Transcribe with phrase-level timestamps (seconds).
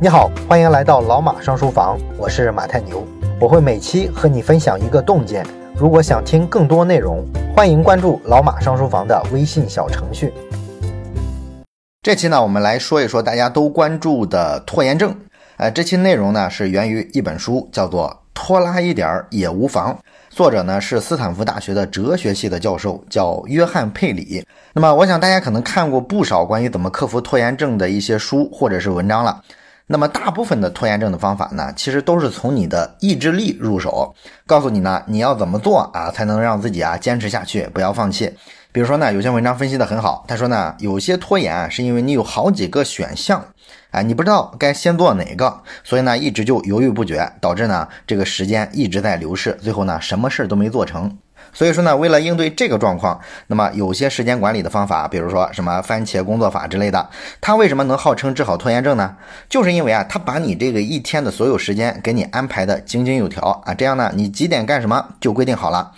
[0.00, 3.04] 你好，欢迎来到老马上书房，我是马太牛，
[3.40, 5.44] 我会每期和你分享一个洞见。
[5.76, 7.24] 如果想听更多内容，
[7.56, 10.32] 欢迎关注老马上书房的微信小程序。
[12.02, 15.14] 这期呢，我们来说一说大家都关注的拖延症。
[15.56, 18.08] 呃，这期内容呢是源于一本书，叫做
[18.40, 19.92] 《拖拉一点儿也无妨》，
[20.30, 24.46] 作者呢是斯坦福大学的哲学系的教授，叫约翰佩里。
[24.72, 29.42] 那么，我想大家可能看过不少关于怎么克服拖延症的一些书或者是文章了。
[29.88, 34.14] 那么大部分的拖延症的方法呢，其实都是从你的意志力入手，
[34.46, 38.32] 告诉你呢你要怎么做啊，才能让自己啊坚持下去，不要放弃。
[38.78, 43.44] 比如说呢，有些文章分析的很好，他说呢，有些拖延是因为你有好几个选项，
[43.90, 51.18] 啊，你不知道该先做哪个，所以呢一直就犹豫不决，导致呢这个时间一直在流逝，最后呢什么事儿都没做成。
[51.52, 57.10] 所以说呢，为了应对这个状况，那么有些时间管理的方法，比如说什么番茄工作法之类的，
[57.40, 59.16] 它为什么能号称治好拖延症呢？
[59.48, 65.90] 就是因为啊，它把你这个一天的所有时间给你安排的井井有条啊，这样呢，你几点干什么就规定好了，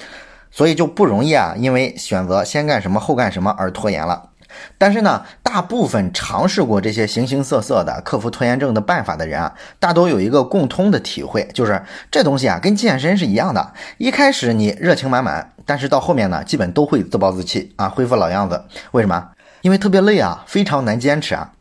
[0.51, 4.31] 所以就不容易啊，因为选择先干什么后干什么而拖延了。
[4.77, 13.73] 但是呢，大部分尝试过这些形形色色的克服拖延症的办法的人啊，大都有一个共通的体会，就是这东西啊，跟健身是一样的。
[13.99, 18.65] 一开始你热情满满，但是到后面呢，基本都会自暴自弃啊，恢复老样子。
[18.91, 19.29] 为什么？
[19.63, 21.53] 因为特别累啊，非常难坚持啊。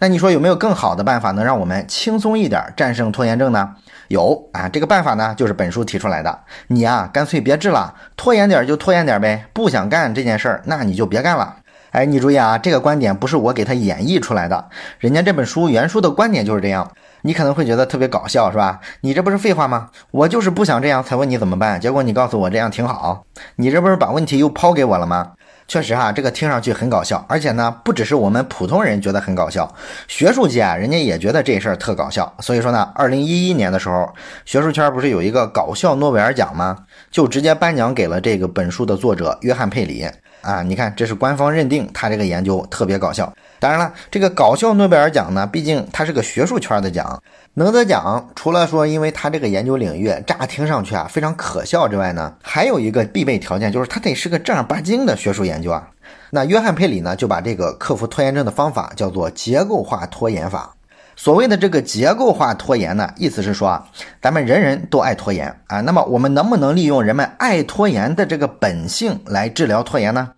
[0.00, 3.76] 那你说有没有更好的办法能让我们轻松一点战胜拖延症呢？
[4.08, 6.38] 有啊，这个办法呢，就是本书提出来的。
[6.68, 11.56] 你啊，干脆别治了，拖延点就拖延点呗，不想干这件事儿，那你就别干了。
[11.90, 16.90] 哎，你注意啊，这个观点不是我给他演绎出来的，人家这本书原书的观点就是这样。
[17.22, 18.80] 你可能会觉得特别搞笑，是吧？
[19.00, 19.88] 你这不是废话吗？
[20.10, 23.24] 我就是不想这样才问你怎么办，结果你告诉我这样挺好，
[23.56, 25.32] 你这不是把问题又抛给我了吗？
[25.66, 29.74] 确实哈，这个听上去很搞笑，而且呢，不只是我们普通人觉得很搞笑，
[30.06, 32.32] 学术界啊，人家也觉得这事儿特搞笑。
[32.40, 34.12] 所以说呢，二零一一年的时候，
[34.44, 36.76] 学术圈不是有一个搞笑诺贝尔奖吗？
[37.10, 40.06] 就直接颁奖给了这个本书的作者约翰佩里。
[40.44, 43.32] 啊，你看，这是官方认定他这个研究特别搞笑。
[43.58, 47.22] 当然了，这个搞笑诺贝尔奖呢，毕竟它是个学术圈的奖，
[47.54, 55.88] 能得奖，除了说因为他这个研究领域乍听上去啊非常可笑之外呢，还有一个必备条件，就是他得是个正儿八经的学术研究啊。
[56.30, 60.74] 那约翰佩里呢，就把这个克服拖延症的方法叫做结构化拖延法。
[61.16, 63.86] 所谓的这个结构化拖延呢，意思是说啊，
[64.20, 70.30] 咱们人人都爱拖延啊，那么我们能不能利用人们爱拖延的这个本性来治疗拖延呢？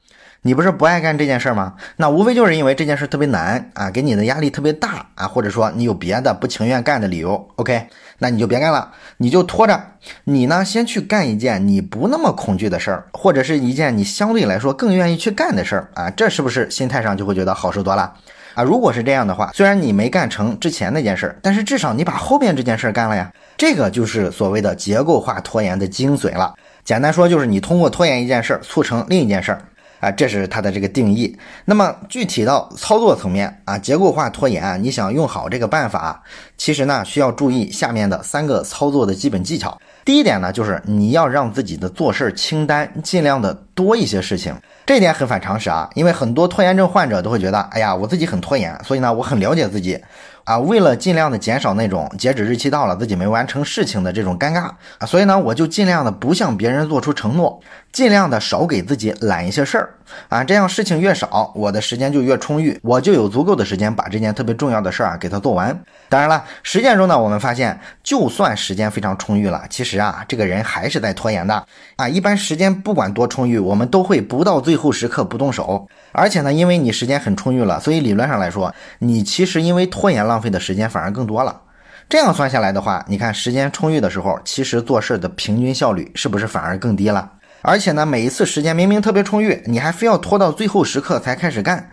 [0.42, 1.74] 你不是不爱干这件事吗？
[1.96, 7.48] 那无非就是因为这件事特别难啊，给你的压力特别大啊，或者说你有别的不情愿干的理由。
[7.56, 7.88] OK，
[8.18, 9.82] 那你就别干了，你就拖着。
[10.22, 18.14] 你呢，先去干一件你不那么恐惧的事儿，或者是一件你相对来说更愿意去干的事儿啊，这是不是心态上就会觉得好受多了
[18.56, 18.64] 啊？
[18.64, 23.30] 如果是这样的话，虽然你没干成之前那件事儿，但是至少你把后面这件事儿干了呀。
[23.56, 26.54] 这个就是所谓的结构化拖延的精髓了。
[26.84, 29.62] 简单说，就是你通过拖延一件事儿，促成另一件事儿。
[29.98, 31.34] 啊，这是它的这个定义。
[31.64, 36.22] 那么具体到操作层面啊，结构化拖延啊，你想用好这个办法，
[36.58, 39.76] 其实呢需要注意下面的三个操作的基本技巧。
[40.06, 44.54] 第一点呢，就是你要让自己的做事清单尽量的多一些事情。
[44.86, 50.00] 这点很反常识啊，因为很多拖延症患者都会觉得，哎呀，我自己很拖延，所以呢，我很了解自己。
[50.44, 59.92] 啊，为了尽量的减少那种截止日期到了自己没完成事情的这种尴尬啊，所以呢，我就尽量的不向别人做出承诺，尽量的少给自己揽一些事儿
[60.28, 65.78] 啊，这样事情越少，我的时间就越充裕，我就有足够的时间把这件特别重要的事儿啊给它做完。
[66.08, 72.08] 当然了，实践中呢，我们发现，就算时间非常充裕了，其实啊，这个人还是在拖延的啊。
[72.08, 75.86] 一般时间不管多充裕，我们都会不到最后时刻不动手。
[76.12, 81.60] 而且呢，因为你时间很充裕了，所以理论上来说，你其实因为拖延浪费的时间反而更多了。
[82.08, 87.32] 这样算下来的话，你看时间充裕的时候，其实做事的平均效率是不是反而更低了？
[87.62, 91.90] 而且呢，每一次时间明明特别充裕，你还非要拖到最后时刻才开始干，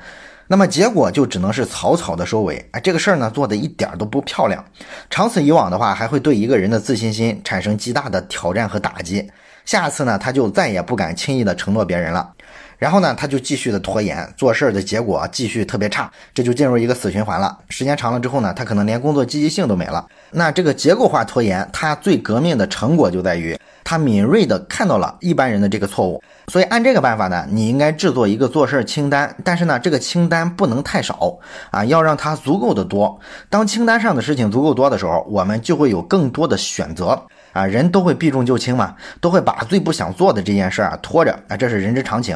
[0.47, 2.63] 那么结果就只能是草草的收尾。
[2.71, 4.63] 哎，这个事儿呢，做的一点都不漂亮。
[5.09, 9.27] 长此以往的话，还会对一个人的自信心产生极大的挑战和打击。
[9.65, 12.33] 下次呢，他就再也不敢轻易的承诺别人了。
[12.77, 17.57] 然后呢，他就继续的拖延，做事儿的结果继续特别差，这就进入一个死循环了。
[17.69, 20.05] 时间长了之后呢，他可能连工作积极性都没了。
[20.31, 26.21] 那这个结构化拖延，它最革命的成果就在于，他敏锐地看到了一般人的这个错误。
[26.47, 31.37] 所以按这个办法呢，你应该制作一个做事清单，但是呢，这个清单不能太少
[31.71, 33.19] 啊，要让它足够的多。
[33.49, 37.21] 当清单上的事情足够多的时候，我们就会有更多的选择
[37.53, 37.65] 啊。
[37.65, 42.35] 人都会避重就轻嘛，都会把最不想做的这件事儿啊拖着啊，这是人之常情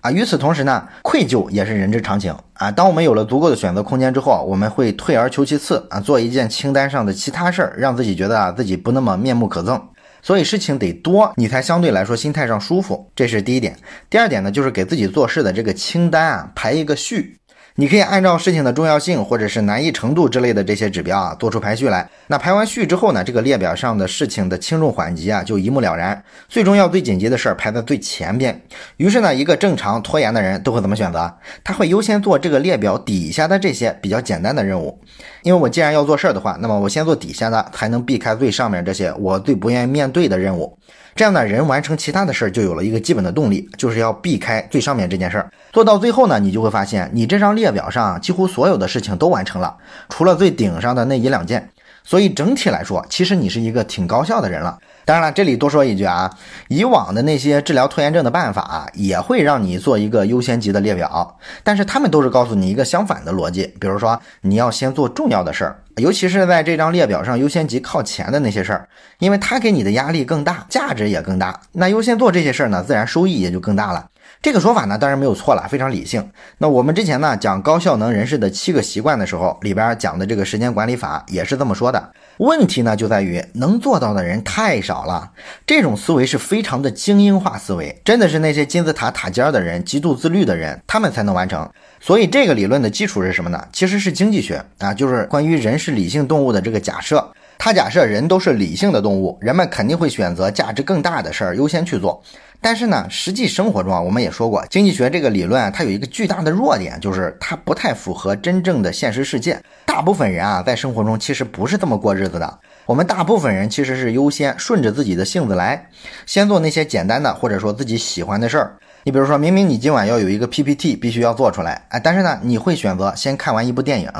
[0.00, 0.10] 啊。
[0.10, 2.70] 与此同时呢，愧疚也是人之常情啊。
[2.70, 9.80] 当我们有了足够的选择空间之后，我们会退而求其次啊，做一件清单上的其他事儿，让自己觉得啊自己不那么面目可憎。
[10.26, 13.76] 所以事情得多，你才相对来说心态上舒服，这是第一点。
[14.10, 17.38] 第二点呢，就是给自己做事的这个清单啊排一个序。
[17.78, 22.08] 你可以按照事情的重要性或者是难易程度之类的这些指标啊，做出排序来。
[22.26, 26.24] 那排完序之后呢，这个列表上的事情的轻重缓急啊，就一目了然。
[26.48, 28.58] 最重要、最紧急的事儿排在最前边。
[28.96, 31.30] 于是呢，一个正常拖延的人都会怎么选择？
[31.62, 34.98] 他会优先做这个列表底下的这些比较简单的任务。
[35.42, 40.78] 因为我既然要做事儿的话，那么我先做底下的，才能避开最上面这些我最不愿意面对的任务。
[41.16, 45.50] 这样呢，人完成其他的事儿就有了一个基本的动力，就是要避开最上面这件事儿。
[45.72, 49.74] 做到最后呢，你就会发现，你这张列表上几乎所有的事情都完成了，
[50.10, 51.70] 除了最顶上的那一两件。
[52.04, 54.78] 所以整体来说，其实你是一个挺高效的人了。
[55.06, 56.28] 当然了，这里多说一句啊，
[56.66, 65.78] 以往的那些治疗拖延症的办法啊也会让你做一个优先级的列表，但是他们都是告诉你一个相反的逻辑，比如说你要先做重要的事儿。
[65.98, 68.88] 尤其是在这张列表上优先级靠前的那些事儿，
[69.20, 71.60] 因为它给你的压力更大，价值也更大。
[71.70, 74.06] 那优先做这些事儿呢，自然收益也就更大了。
[74.42, 76.28] 这个说法呢，当然没有错了，非常理性。
[76.58, 82.10] 那我们之前呢讲高效能人士的七个习惯的时候，里边讲的这个时间管理法也是这么说的。
[82.38, 85.30] 问题呢就在于能做到的人太少了，
[85.66, 91.68] 这种思维是非常的精英化思维，真的是那些金字塔塔尖的人、极度自律的人，他们才能完成。
[92.00, 93.66] 所以这个理论的基础是什么呢？
[93.72, 97.32] 其实是经济学啊，就是关于人是理性动物的这个假设。
[97.58, 102.22] 他假设人都是理性的动物，人们肯定会选择价值更大的事儿优先去做。
[102.60, 109.58] 但是呢，实际生活中啊，我们也说过，经济学这个理论啊，它有一个巨大的弱点，就是它不太符合真正的现实世界。
[109.86, 112.58] 大部分人啊，在生活中其实不是这么过日子的。
[112.86, 115.88] 我们大部分人其实是优先顺着自己的性子来，
[116.24, 118.76] 先做那些简单的或者说自己喜欢的事儿。
[119.02, 124.10] 你比如说明明你今晚要有一个 PPT，必须要做出来，哎，但是呢，你会选择先看完一部电影，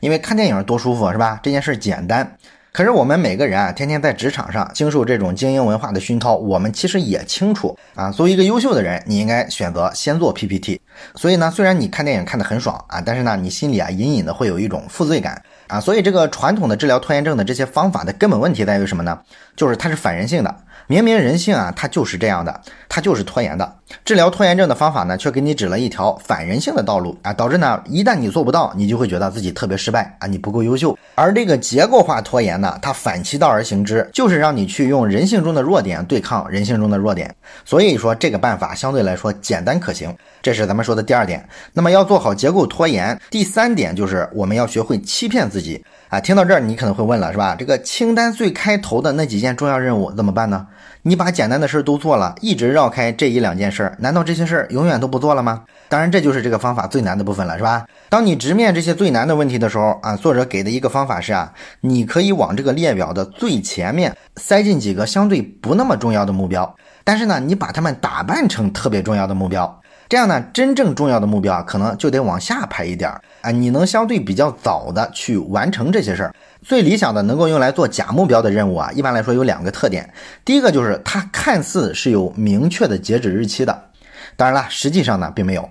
[0.00, 1.40] 因为看电影多舒服，是吧？
[1.42, 2.36] 这件事简单。
[2.72, 8.10] 可是我们每个人啊，天天在职场上经受这种精英文化的熏陶，我们其实也清楚啊。
[8.10, 10.80] 作为一个优秀的人，你应该选择先做 PPT。
[11.14, 15.78] 所以呢，虽然你看电影看得很爽啊，但是呢，你心里啊隐隐的会有一种负罪感啊。
[15.78, 19.20] 所以这个传统的治疗拖延症的这些方法的根本问题在于什么呢？
[19.54, 20.56] 就是它是反人性的。
[20.92, 23.76] 明明人性啊，它就是这样的，它就是拖延的。
[24.04, 30.94] 治疗拖延症的方法呢，却给你指了一条反人性的道路啊，导致呢，一旦你做不到，你就会觉得自己特别失败啊，你不够优秀。
[31.14, 37.34] 而这个结构化拖延呢，它反其道而行之，就是让你去用人性中的弱点对抗人性中的弱点。
[37.64, 41.42] 所以说，这个办法相对来说简单可行，这是咱们说的第二点。
[41.72, 45.82] 那么要做好结构拖延，第三点就是我们要学会欺骗自己。
[46.10, 47.56] 啊，听到这儿你可能会问了，是吧？
[47.58, 50.66] 这个清单最开头的那几件重要任务怎么办呢？
[51.04, 55.64] 你把简单的事儿都做了，一直绕开这一两件事儿，难道这些事儿永远都不做了吗？
[55.88, 57.84] 当然，这就是这个方法最难的部分了，是吧？
[58.08, 69.81] 当你直面这些最难的问题的时候，啊，作者给的一个方法是啊，你可以往这个列表的最前面塞进几个相对不那么重要的目标，但是呢，你把它们打扮成特别重要的目标。
[70.12, 76.34] 这样呢，真正重要的目标啊，可能就得往下排一点儿啊，你能相对比较早的去完成这些事儿。
[76.60, 80.12] 最理想的能够用来做假目标的任务啊，一般来说有两个特点，
[80.44, 83.84] 第一个就是它看似是有明确的截止日期的，
[84.36, 85.66] 当然了，实际上呢并没有。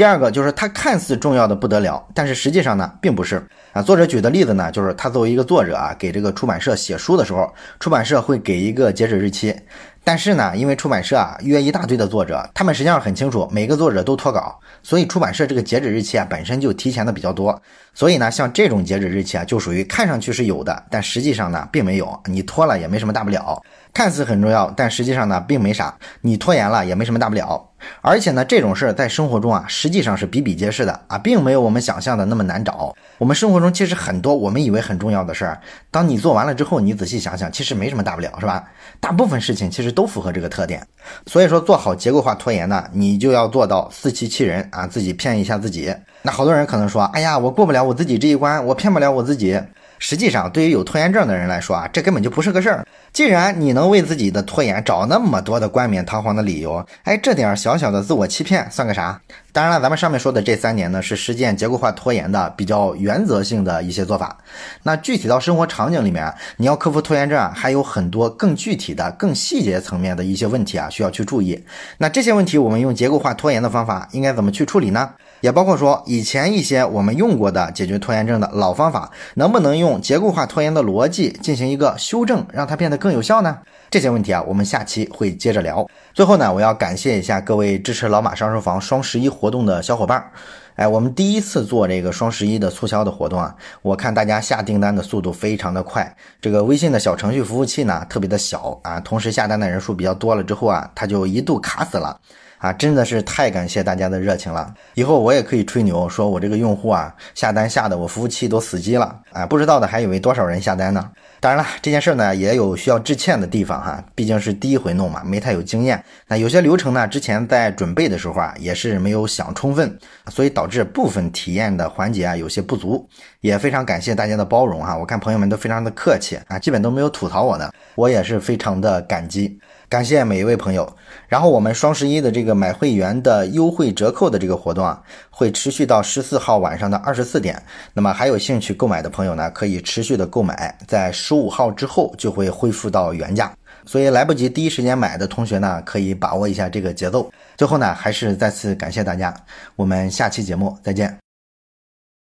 [0.00, 3.82] 第二个就是它看似重要的不得了，但是实际上呢并不是啊。
[3.82, 9.54] 作者举的例子呢，就是他作为一个作者啊，给这个出版社写书的时候，出版社会给一个截止日期。
[10.02, 17.60] 但是呢，因为出版社啊约一大堆的作者，他们实际上很清楚每个作者都脱稿，所以出版社这个截止日期啊本身就提前的比较多。
[17.92, 22.18] 所以呢，像这种截止日期啊，就属于看上去是有的，但实际上呢并没有。
[22.24, 25.94] 你拖了也没什么大不了，看似很重要，但实际上呢并没啥。
[26.20, 27.66] 你拖延了也没什么大不了。
[28.02, 32.94] 而且呢，这种事儿在生活中啊实际上是比比皆是的啊，并没有我们想象的那么难找。
[33.16, 35.58] 我们生活中其实很多我们以为很重要的事儿，
[35.90, 38.64] 当你做完了之后，你仔细想想，其实没什么大不了，是吧？
[39.00, 40.86] 大部分事情其实都符合这个特点。
[41.26, 45.94] 所以说，做好结构化拖延呢，你就要做到自欺欺人啊，自己骗一下自己。
[46.20, 49.58] 那好多人可能说，哎呀，我过不了我自己这一关，我骗不了我自己。
[50.02, 52.86] 实际上，对于有拖延症的人来说啊，这根本就不是个事儿。
[53.12, 57.70] 既然你能能为自己的拖延找那么多的冠冕堂皇的理由，哎，这点小。
[57.70, 59.20] 小小的自我欺骗算个啥？
[59.52, 64.36] 当然了，咱们上面说的这三年呢，是实践结构化拖延的比较原则性的一些做法。
[64.82, 71.64] 那具体到生活场景里面，你要克服拖延症，还有很多更具体的、更细节层面的一些问题啊，需要去注意。
[71.98, 75.10] 那这些问题，我们用结构化拖延的方法，应该怎么去处理呢？
[75.42, 83.58] 也包括说，以前一些我们用过的解决拖延症的老方法，能不能用结构化拖延的逻辑进行一个修正，让它变得更有效呢？
[83.90, 85.84] 这些问题啊，我们下期会接着聊。
[86.14, 90.30] 最后呢，我要感谢一下各位支持老马上书房双十一活动的小伙伴。
[90.76, 96.16] 哎，我们第一次做这个双十一的促销的活动啊，我看大家下订单的速度非常的快。
[96.40, 102.16] 这个微信的小程序服务器呢，特别的小啊，同时下单的人数比较多了之后啊，它就一度卡死了。
[102.60, 104.72] 啊，真的是太感谢大家的热情了！
[104.92, 109.46] 以后我也可以吹牛，说我这个用户啊，下单下的我服务器都死机了啊！
[109.46, 111.10] 不知道的还以为多少人下单呢。
[111.40, 116.04] 当然了，这件事呢也有需要致歉的地方哈，毕竟是第一回弄嘛，没太有经验。
[116.28, 119.98] 那有些流程呢，之前在准备的时候啊，也是没有想充分，
[120.30, 123.08] 所以导致部分体验的环节啊有些不足。
[123.40, 129.58] 也非常感谢大家的包容哈，我看朋友们都非常的客气啊，基本都没有吐槽我的，我也是非常的感激。
[129.90, 130.90] 感谢每一位朋友。
[131.26, 137.60] 然后我们双十一的这个买会员的优惠折扣的这个活动啊，会持续到十四号晚上的二十四点。
[137.92, 143.52] 那么还有兴趣购买的朋友呢，可以持续的购买，在十五号之后就会恢复到原价。
[143.84, 147.28] 所以来不及第一时间买的同学呢，可以把握一下这个节奏。
[147.56, 149.34] 最后呢，还是再次感谢大家，
[149.74, 151.29] 我们下期节目再见。